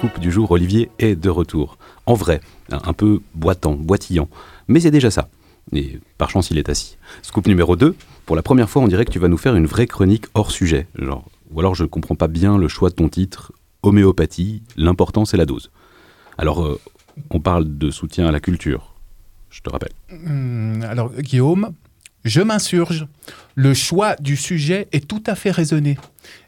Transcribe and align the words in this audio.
scoop 0.00 0.18
du 0.18 0.32
jour, 0.32 0.50
Olivier 0.50 0.90
est 0.98 1.14
de 1.14 1.28
retour. 1.28 1.76
En 2.06 2.14
vrai, 2.14 2.40
un 2.70 2.94
peu 2.94 3.20
boitant, 3.34 3.74
boitillant. 3.74 4.30
Mais 4.66 4.80
c'est 4.80 4.90
déjà 4.90 5.10
ça. 5.10 5.28
Et 5.74 5.98
par 6.16 6.30
chance, 6.30 6.50
il 6.50 6.56
est 6.56 6.70
assis. 6.70 6.96
Scoop 7.20 7.46
numéro 7.46 7.76
2, 7.76 7.94
pour 8.24 8.34
la 8.34 8.40
première 8.40 8.70
fois, 8.70 8.80
on 8.80 8.88
dirait 8.88 9.04
que 9.04 9.10
tu 9.10 9.18
vas 9.18 9.28
nous 9.28 9.36
faire 9.36 9.54
une 9.56 9.66
vraie 9.66 9.86
chronique 9.86 10.24
hors 10.32 10.52
sujet. 10.52 10.86
Ou 11.52 11.60
alors 11.60 11.74
je 11.74 11.84
comprends 11.84 12.14
pas 12.14 12.28
bien 12.28 12.56
le 12.56 12.66
choix 12.66 12.88
de 12.88 12.94
ton 12.94 13.10
titre, 13.10 13.52
Homéopathie, 13.82 14.62
l'important 14.78 15.26
c'est 15.26 15.36
la 15.36 15.44
dose. 15.44 15.70
Alors, 16.38 16.64
euh, 16.64 16.80
on 17.28 17.40
parle 17.40 17.76
de 17.76 17.90
soutien 17.90 18.26
à 18.26 18.32
la 18.32 18.40
culture, 18.40 18.94
je 19.50 19.60
te 19.60 19.68
rappelle. 19.68 19.92
Hum, 20.10 20.82
alors, 20.82 21.12
Guillaume, 21.12 21.74
je 22.24 22.40
m'insurge. 22.40 23.06
Le 23.54 23.74
choix 23.74 24.16
du 24.16 24.36
sujet 24.36 24.88
est 24.92 25.06
tout 25.06 25.22
à 25.26 25.34
fait 25.34 25.50
raisonné. 25.50 25.98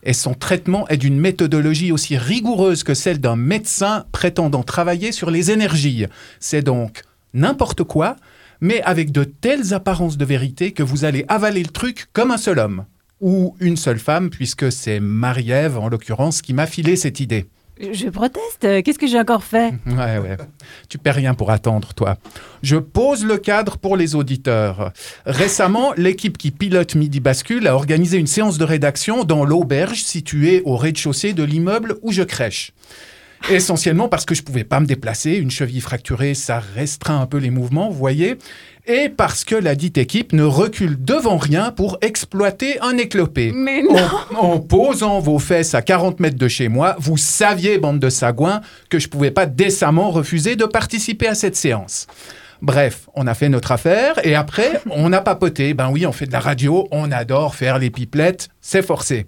Et 0.02 0.12
son 0.12 0.34
traitement 0.34 0.86
est 0.88 0.96
d'une 0.96 1.18
méthodologie 1.18 1.92
aussi 1.92 2.16
rigoureuse 2.16 2.84
que 2.84 2.94
celle 2.94 3.20
d'un 3.20 3.36
médecin 3.36 4.04
prétendant 4.12 4.62
travailler 4.62 5.12
sur 5.12 5.30
les 5.30 5.50
énergies. 5.50 6.06
C'est 6.40 6.62
donc 6.62 7.02
n'importe 7.34 7.84
quoi, 7.84 8.16
mais 8.60 8.82
avec 8.82 9.12
de 9.12 9.24
telles 9.24 9.74
apparences 9.74 10.16
de 10.16 10.24
vérité 10.24 10.72
que 10.72 10.82
vous 10.82 11.04
allez 11.04 11.24
avaler 11.28 11.62
le 11.62 11.68
truc 11.68 12.06
comme 12.12 12.30
un 12.30 12.38
seul 12.38 12.58
homme. 12.58 12.84
Ou 13.20 13.56
une 13.60 13.76
seule 13.76 14.00
femme, 14.00 14.30
puisque 14.30 14.70
c'est 14.72 15.00
Marie-Ève, 15.00 15.78
en 15.78 15.88
l'occurrence, 15.88 16.42
qui 16.42 16.54
m'a 16.54 16.66
filé 16.66 16.96
cette 16.96 17.20
idée. 17.20 17.46
Je 17.80 18.08
proteste. 18.10 18.82
Qu'est-ce 18.82 18.98
que 18.98 19.06
j'ai 19.06 19.18
encore 19.18 19.44
fait? 19.44 19.74
Ouais, 19.86 20.18
ouais. 20.18 20.36
Tu 20.88 20.98
perds 20.98 21.14
rien 21.16 21.34
pour 21.34 21.50
attendre, 21.50 21.94
toi. 21.94 22.16
Je 22.62 22.76
pose 22.76 23.24
le 23.24 23.38
cadre 23.38 23.78
pour 23.78 23.96
les 23.96 24.14
auditeurs. 24.14 24.92
Récemment, 25.26 25.92
l'équipe 25.96 26.38
qui 26.38 26.50
pilote 26.50 26.94
Midi 26.94 27.20
Bascule 27.20 27.66
a 27.66 27.74
organisé 27.74 28.18
une 28.18 28.26
séance 28.26 28.58
de 28.58 28.64
rédaction 28.64 29.24
dans 29.24 29.44
l'auberge 29.44 30.02
située 30.02 30.62
au 30.64 30.76
rez-de-chaussée 30.76 31.32
de 31.32 31.42
l'immeuble 31.42 31.96
où 32.02 32.12
je 32.12 32.22
crèche. 32.22 32.72
Essentiellement 33.50 34.08
parce 34.08 34.24
que 34.24 34.34
je 34.34 34.42
pouvais 34.42 34.64
pas 34.64 34.80
me 34.80 34.86
déplacer, 34.86 35.32
une 35.32 35.50
cheville 35.50 35.80
fracturée, 35.80 36.34
ça 36.34 36.62
restreint 36.74 37.20
un 37.20 37.26
peu 37.26 37.38
les 37.38 37.50
mouvements, 37.50 37.90
vous 37.90 37.98
voyez, 37.98 38.38
et 38.86 39.08
parce 39.08 39.44
que 39.44 39.54
la 39.54 39.74
dite 39.74 39.98
équipe 39.98 40.32
ne 40.32 40.42
recule 40.42 41.02
devant 41.02 41.36
rien 41.36 41.70
pour 41.70 41.98
exploiter 42.02 42.80
un 42.80 42.96
éclopé. 42.96 43.52
Mais 43.54 43.82
non 43.82 43.96
En, 44.36 44.54
en 44.54 44.58
posant 44.58 45.20
vos 45.20 45.38
fesses 45.38 45.74
à 45.74 45.82
40 45.82 46.20
mètres 46.20 46.38
de 46.38 46.48
chez 46.48 46.68
moi, 46.68 46.96
vous 46.98 47.16
saviez, 47.16 47.78
bande 47.78 48.00
de 48.00 48.10
sagouins, 48.10 48.60
que 48.88 48.98
je 48.98 49.08
pouvais 49.08 49.30
pas 49.30 49.46
décemment 49.46 50.10
refuser 50.10 50.56
de 50.56 50.64
participer 50.64 51.28
à 51.28 51.34
cette 51.34 51.56
séance. 51.56 52.06
Bref, 52.62 53.08
on 53.16 53.26
a 53.26 53.34
fait 53.34 53.48
notre 53.48 53.72
affaire 53.72 54.24
et 54.24 54.36
après, 54.36 54.80
on 54.90 55.12
a 55.12 55.20
papoté. 55.20 55.74
Ben 55.74 55.90
oui, 55.90 56.06
on 56.06 56.12
fait 56.12 56.26
de 56.26 56.32
la 56.32 56.38
radio, 56.38 56.86
on 56.92 57.10
adore 57.10 57.56
faire 57.56 57.78
les 57.78 57.90
pipelettes, 57.90 58.48
c'est 58.60 58.82
forcé. 58.82 59.26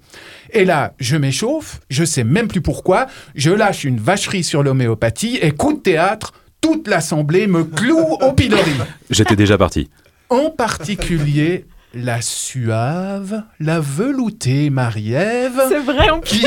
Et 0.52 0.64
là, 0.64 0.94
je 1.00 1.16
m'échauffe, 1.16 1.80
je 1.90 2.04
sais 2.04 2.22
même 2.22 2.46
plus 2.46 2.60
pourquoi, 2.60 3.06
je 3.34 3.50
lâche 3.50 3.82
une 3.82 3.98
vacherie 3.98 4.44
sur 4.44 4.62
l'homéopathie 4.62 5.38
et 5.42 5.50
coup 5.50 5.72
de 5.72 5.80
théâtre, 5.80 6.32
toute 6.60 6.86
l'assemblée 6.86 7.48
me 7.48 7.64
cloue 7.64 8.16
au 8.20 8.32
pilori. 8.32 8.72
J'étais 9.10 9.36
déjà 9.36 9.58
parti. 9.58 9.90
En 10.30 10.50
particulier, 10.50 11.66
la 11.94 12.20
suave, 12.20 13.42
la 13.60 13.80
veloutée 13.80 14.70
Marie-Ève 14.70 15.60
C'est 15.68 15.80
vrai, 15.80 16.10
on 16.10 16.20
qui, 16.20 16.44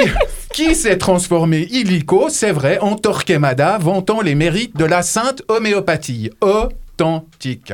qui 0.54 0.76
s'est 0.76 0.98
transformé 0.98 1.68
illico, 1.72 2.28
c'est 2.30 2.52
vrai, 2.52 2.80
en 2.80 2.96
Torquemada, 2.96 3.78
vantant 3.78 4.22
les 4.22 4.36
mérites 4.36 4.76
de 4.78 4.86
la 4.86 5.02
sainte 5.02 5.44
homéopathie. 5.48 6.32
Authentique. 6.42 7.74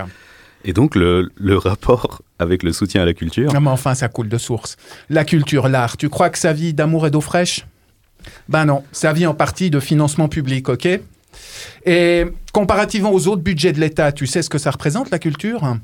Et 0.65 0.73
donc, 0.73 0.95
le, 0.95 1.29
le 1.35 1.57
rapport 1.57 2.21
avec 2.39 2.63
le 2.63 2.71
soutien 2.71 3.01
à 3.01 3.05
la 3.05 3.13
culture 3.13 3.51
Non, 3.53 3.61
mais 3.61 3.69
enfin, 3.69 3.95
ça 3.95 4.07
coule 4.07 4.29
de 4.29 4.37
source. 4.37 4.77
La 5.09 5.25
culture, 5.25 5.67
l'art, 5.67 5.97
tu 5.97 6.09
crois 6.09 6.29
que 6.29 6.37
ça 6.37 6.53
vit 6.53 6.73
d'amour 6.73 7.07
et 7.07 7.11
d'eau 7.11 7.21
fraîche? 7.21 7.65
Ben 8.47 8.65
non, 8.65 8.83
ça 8.91 9.11
vit 9.11 9.25
en 9.25 9.33
partie 9.33 9.69
de 9.69 9.79
financement 9.79 10.29
public, 10.29 10.69
ok? 10.69 10.87
Et 11.85 12.25
comparativement 12.53 13.11
aux 13.11 13.27
autres 13.27 13.41
budgets 13.41 13.73
de 13.73 13.79
l'État, 13.79 14.11
tu 14.11 14.27
sais 14.27 14.41
ce 14.41 14.49
que 14.49 14.57
ça 14.57 14.71
représente, 14.71 15.09
la 15.09 15.19
culture? 15.19 15.77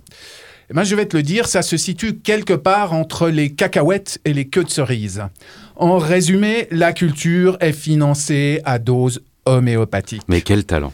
Eh 0.70 0.74
ben, 0.76 0.84
je 0.84 0.96
vais 0.96 1.08
te 1.08 1.18
le 1.18 1.24
dire, 1.24 1.48
ça 1.48 1.64
se 1.64 1.78
situe 1.78 2.18
quelque 2.20 2.54
part 2.54 2.94
entre 2.94 3.28
les 3.30 3.52
cacahuètes 3.52 4.20
et 4.24 4.34
les 4.34 4.48
queues 4.48 4.64
de 4.64 4.70
cerises. 4.70 5.24
En 5.76 5.98
résumé, 5.98 6.68
la 6.70 6.94
culture 6.94 7.58
est 7.60 7.72
financée 7.72 8.62
à 8.66 8.78
dose 8.78 9.24
homéopathique. 9.46 10.22
Mais 10.28 10.42
quel 10.42 10.66
talent 10.66 10.94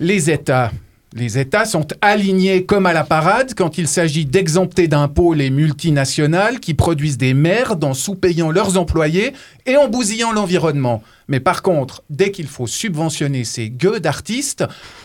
Les 0.00 0.30
États. 0.30 0.70
Les 1.14 1.38
États 1.38 1.64
sont 1.64 1.86
alignés 2.02 2.66
comme 2.66 2.84
à 2.84 2.92
la 2.92 3.02
parade 3.02 3.54
quand 3.56 3.78
il 3.78 3.88
s'agit 3.88 4.26
d'exempter 4.26 4.88
d'impôts 4.88 5.32
les 5.32 5.48
multinationales 5.48 6.60
qui 6.60 6.74
produisent 6.74 7.16
des 7.16 7.32
merdes 7.32 7.82
en 7.82 7.94
sous-payant 7.94 8.50
leurs 8.50 8.76
employés 8.76 9.32
et 9.64 9.78
en 9.78 9.88
bousillant 9.88 10.32
l'environnement. 10.32 11.02
Mais 11.26 11.40
par 11.40 11.62
contre, 11.62 12.02
dès 12.10 12.30
qu'il 12.30 12.46
faut 12.46 12.66
subventionner 12.66 13.44
ces 13.44 13.70
gueux 13.70 14.00
d'artistes, 14.00 14.64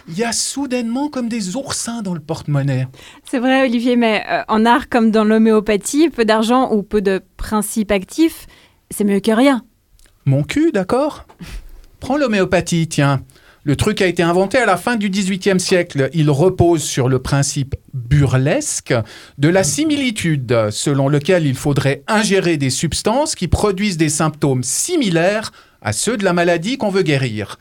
il 0.09 0.17
y 0.17 0.25
a 0.25 0.33
soudainement 0.33 1.07
comme 1.07 1.29
des 1.29 1.55
oursins 1.55 2.01
dans 2.01 2.13
le 2.13 2.19
porte-monnaie. 2.19 2.87
C'est 3.29 3.39
vrai, 3.39 3.63
Olivier, 3.63 3.95
mais 3.95 4.25
euh, 4.29 4.41
en 4.49 4.65
art 4.65 4.89
comme 4.89 5.09
dans 5.09 5.23
l'homéopathie, 5.23 6.09
peu 6.09 6.25
d'argent 6.25 6.69
ou 6.73 6.83
peu 6.83 7.01
de 7.01 7.21
principes 7.37 7.91
actifs, 7.91 8.47
c'est 8.91 9.05
mieux 9.05 9.21
que 9.21 9.31
rien. 9.31 9.63
Mon 10.25 10.43
cul, 10.43 10.71
d'accord? 10.73 11.25
Prends 12.01 12.17
l'homéopathie, 12.17 12.87
tiens. 12.89 13.21
Le 13.65 13.77
truc 13.77 14.01
a 14.01 14.07
été 14.07 14.21
inventé 14.21 14.57
à 14.57 14.65
la 14.65 14.75
fin 14.75 14.97
du 14.97 15.09
XVIIIe 15.09 15.57
siècle. 15.57 16.09
Il 16.13 16.29
repose 16.29 16.83
sur 16.83 17.07
le 17.07 17.19
principe 17.19 17.75
burlesque 17.93 18.93
de 19.37 19.47
la 19.47 19.63
similitude, 19.63 20.69
selon 20.69 21.07
lequel 21.07 21.45
il 21.45 21.55
faudrait 21.55 22.03
ingérer 22.09 22.57
des 22.57 22.69
substances 22.69 23.35
qui 23.35 23.47
produisent 23.47 23.95
des 23.95 24.09
symptômes 24.09 24.63
similaires 24.63 25.53
à 25.81 25.93
ceux 25.93 26.17
de 26.17 26.25
la 26.25 26.33
maladie 26.33 26.77
qu'on 26.77 26.89
veut 26.89 27.03
guérir. 27.03 27.57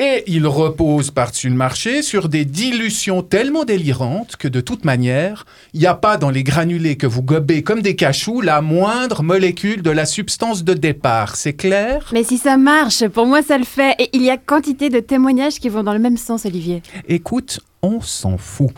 Et 0.00 0.22
il 0.28 0.46
repose 0.46 1.10
par-dessus 1.10 1.48
le 1.48 1.56
marché 1.56 2.02
sur 2.02 2.28
des 2.28 2.44
dilutions 2.44 3.22
tellement 3.22 3.64
délirantes 3.64 4.36
que 4.36 4.46
de 4.46 4.60
toute 4.60 4.84
manière, 4.84 5.44
il 5.74 5.80
n'y 5.80 5.86
a 5.86 5.96
pas 5.96 6.16
dans 6.16 6.30
les 6.30 6.44
granulés 6.44 6.96
que 6.96 7.08
vous 7.08 7.20
gobez 7.22 7.64
comme 7.64 7.82
des 7.82 7.96
cachous 7.96 8.40
la 8.40 8.60
moindre 8.60 9.24
molécule 9.24 9.82
de 9.82 9.90
la 9.90 10.06
substance 10.06 10.62
de 10.62 10.74
départ. 10.74 11.34
C'est 11.34 11.54
clair? 11.54 12.08
Mais 12.12 12.22
si 12.22 12.38
ça 12.38 12.56
marche, 12.56 13.08
pour 13.08 13.26
moi 13.26 13.42
ça 13.42 13.58
le 13.58 13.64
fait. 13.64 13.96
Et 13.98 14.08
il 14.12 14.22
y 14.22 14.30
a 14.30 14.36
quantité 14.36 14.88
de 14.88 15.00
témoignages 15.00 15.58
qui 15.58 15.68
vont 15.68 15.82
dans 15.82 15.94
le 15.94 15.98
même 15.98 16.16
sens, 16.16 16.46
Olivier. 16.46 16.80
Écoute, 17.08 17.58
on 17.82 18.00
s'en 18.00 18.38
fout. 18.38 18.70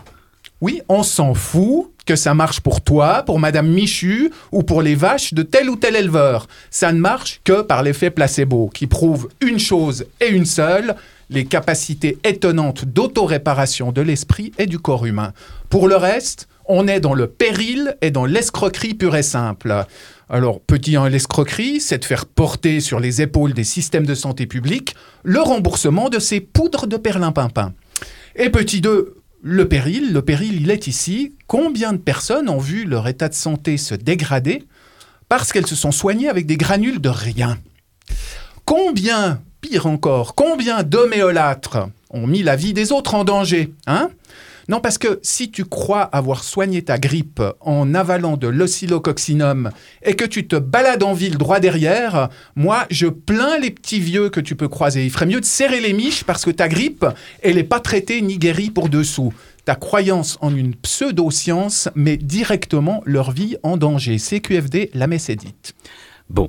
Oui, 0.62 0.80
on 0.88 1.02
s'en 1.02 1.34
fout 1.34 1.89
que 2.06 2.16
ça 2.16 2.34
marche 2.34 2.60
pour 2.60 2.80
toi, 2.80 3.22
pour 3.24 3.38
Madame 3.38 3.68
Michu 3.68 4.30
ou 4.52 4.62
pour 4.62 4.82
les 4.82 4.94
vaches 4.94 5.34
de 5.34 5.42
tel 5.42 5.70
ou 5.70 5.76
tel 5.76 5.96
éleveur. 5.96 6.48
Ça 6.70 6.92
ne 6.92 6.98
marche 6.98 7.40
que 7.44 7.62
par 7.62 7.82
l'effet 7.82 8.10
placebo, 8.10 8.70
qui 8.72 8.86
prouve 8.86 9.28
une 9.40 9.58
chose 9.58 10.06
et 10.20 10.28
une 10.28 10.46
seule, 10.46 10.96
les 11.30 11.44
capacités 11.44 12.18
étonnantes 12.24 12.84
d'autoréparation 12.84 13.92
de 13.92 14.02
l'esprit 14.02 14.52
et 14.58 14.66
du 14.66 14.78
corps 14.78 15.06
humain. 15.06 15.32
Pour 15.68 15.88
le 15.88 15.96
reste, 15.96 16.48
on 16.66 16.86
est 16.86 17.00
dans 17.00 17.14
le 17.14 17.26
péril 17.26 17.96
et 18.00 18.10
dans 18.10 18.26
l'escroquerie 18.26 18.94
pure 18.94 19.16
et 19.16 19.22
simple. 19.22 19.86
Alors, 20.28 20.60
petit 20.60 20.96
1, 20.96 21.08
l'escroquerie, 21.08 21.80
c'est 21.80 21.98
de 21.98 22.04
faire 22.04 22.26
porter 22.26 22.78
sur 22.80 23.00
les 23.00 23.22
épaules 23.22 23.52
des 23.52 23.64
systèmes 23.64 24.06
de 24.06 24.14
santé 24.14 24.46
publique 24.46 24.94
le 25.24 25.40
remboursement 25.40 26.08
de 26.08 26.20
ces 26.20 26.40
poudres 26.40 26.86
de 26.86 26.96
perlimpinpin. 26.96 27.72
Et 28.36 28.50
petit 28.50 28.80
2, 28.80 29.16
le 29.42 29.68
péril, 29.68 30.12
le 30.12 30.22
péril, 30.22 30.60
il 30.60 30.70
est 30.70 30.86
ici. 30.86 31.34
Combien 31.46 31.92
de 31.92 31.98
personnes 31.98 32.48
ont 32.48 32.58
vu 32.58 32.84
leur 32.84 33.08
état 33.08 33.28
de 33.28 33.34
santé 33.34 33.76
se 33.76 33.94
dégrader 33.94 34.66
parce 35.28 35.52
qu'elles 35.52 35.66
se 35.66 35.76
sont 35.76 35.92
soignées 35.92 36.28
avec 36.28 36.46
des 36.46 36.56
granules 36.56 37.00
de 37.00 37.08
rien? 37.08 37.58
Combien, 38.64 39.40
pire 39.60 39.86
encore, 39.86 40.34
combien 40.34 40.82
d'homéolâtres 40.82 41.88
ont 42.10 42.26
mis 42.26 42.42
la 42.42 42.56
vie 42.56 42.72
des 42.72 42.92
autres 42.92 43.14
en 43.14 43.24
danger 43.24 43.72
Hein? 43.86 44.10
Non, 44.70 44.80
parce 44.80 44.98
que 44.98 45.18
si 45.24 45.50
tu 45.50 45.64
crois 45.64 46.02
avoir 46.02 46.44
soigné 46.44 46.82
ta 46.82 46.96
grippe 46.96 47.42
en 47.58 47.92
avalant 47.92 48.36
de 48.36 48.46
l'oscillococcinum 48.46 49.70
et 50.04 50.14
que 50.14 50.24
tu 50.24 50.46
te 50.46 50.54
balades 50.54 51.02
en 51.02 51.12
ville 51.12 51.38
droit 51.38 51.58
derrière, 51.58 52.28
moi, 52.54 52.86
je 52.88 53.08
plains 53.08 53.58
les 53.58 53.72
petits 53.72 53.98
vieux 53.98 54.28
que 54.28 54.38
tu 54.38 54.54
peux 54.54 54.68
croiser. 54.68 55.04
Il 55.04 55.10
ferait 55.10 55.26
mieux 55.26 55.40
de 55.40 55.44
serrer 55.44 55.80
les 55.80 55.92
miches 55.92 56.22
parce 56.22 56.44
que 56.44 56.52
ta 56.52 56.68
grippe, 56.68 57.04
elle 57.42 57.56
n'est 57.56 57.64
pas 57.64 57.80
traitée 57.80 58.22
ni 58.22 58.38
guérie 58.38 58.70
pour 58.70 58.88
dessous. 58.88 59.34
Ta 59.64 59.74
croyance 59.74 60.38
en 60.40 60.54
une 60.54 60.76
pseudo-science 60.76 61.88
met 61.96 62.16
directement 62.16 63.02
leur 63.04 63.32
vie 63.32 63.56
en 63.64 63.76
danger. 63.76 64.18
CQFD, 64.18 64.92
la 64.94 65.08
messe 65.08 65.30
est 65.30 65.36
dite. 65.36 65.74
Bon, 66.28 66.48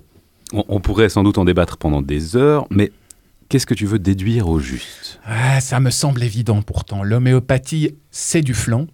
on, 0.54 0.63
on 0.68 0.80
pourrait 0.80 1.10
sans 1.10 1.24
doute 1.24 1.40
en 1.40 1.46
débattre 1.46 1.78
pendant 1.78 2.04
des 2.04 2.36
heures, 2.36 2.68
mais 2.69 2.92
qu'est-ce 3.51 3.65
que 3.65 3.74
tu 3.74 3.86
veux 3.86 4.00
déduire 4.00 4.48
au 4.48 4.59
juste? 4.59 5.19
Ah, 5.25 5.59
ça 5.59 5.81
me 5.81 5.89
semble 5.89 6.24
évident 6.24 6.62
pourtant. 6.62 7.03
L'homéopathie, 7.03 7.98
c'est 8.09 8.42
du 8.42 8.53
flanc. 8.53 8.88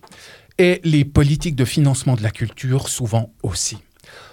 Et 0.57 0.81
les 0.83 1.05
politiques 1.05 1.55
de 1.55 1.63
financement 1.63 2.15
de 2.15 2.23
la 2.23 2.31
culture, 2.31 2.89
souvent 2.89 3.31
aussi. 3.43 3.77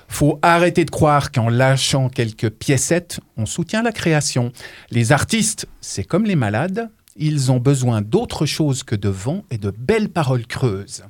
Faut 0.08 0.38
arrêter 0.40 0.86
de 0.86 0.90
croire 0.90 1.30
qu'en 1.30 1.50
lâchant 1.50 2.08
quelques 2.08 2.48
piécettes, 2.48 3.20
on 3.36 3.44
soutient 3.44 3.82
la 3.82 3.92
création. 3.92 4.50
Les 4.90 5.12
artistes, 5.12 5.66
c'est 5.82 6.04
comme 6.04 6.24
les 6.24 6.36
malades, 6.36 6.88
ils 7.16 7.52
ont 7.52 7.58
besoin 7.58 8.00
d'autre 8.00 8.46
chose 8.46 8.82
que 8.82 8.96
de 8.96 9.10
vent 9.10 9.44
et 9.50 9.58
de 9.58 9.70
belles 9.70 10.08
paroles 10.08 10.46
creuses. 10.46 11.04